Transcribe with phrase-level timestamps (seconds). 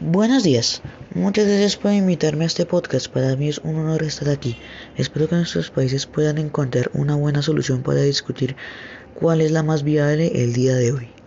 [0.00, 0.80] Buenos días,
[1.12, 3.08] muchas gracias por invitarme a este podcast.
[3.08, 4.56] Para mí es un honor estar aquí.
[4.96, 8.54] Espero que nuestros países puedan encontrar una buena solución para discutir
[9.14, 11.17] cuál es la más viable el día de hoy.